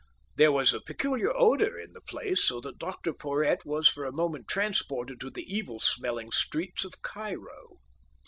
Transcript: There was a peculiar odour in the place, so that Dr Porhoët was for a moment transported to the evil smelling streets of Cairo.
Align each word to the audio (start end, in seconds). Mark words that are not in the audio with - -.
There 0.35 0.51
was 0.51 0.73
a 0.73 0.81
peculiar 0.81 1.31
odour 1.37 1.77
in 1.79 1.93
the 1.93 2.01
place, 2.01 2.43
so 2.43 2.59
that 2.61 2.79
Dr 2.79 3.13
Porhoët 3.13 3.65
was 3.65 3.87
for 3.87 4.03
a 4.03 4.11
moment 4.11 4.47
transported 4.47 5.19
to 5.19 5.29
the 5.29 5.43
evil 5.45 5.77
smelling 5.77 6.31
streets 6.31 6.83
of 6.83 7.03
Cairo. 7.03 7.77